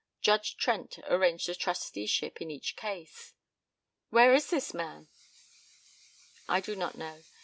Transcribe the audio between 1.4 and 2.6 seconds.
the trusteeship in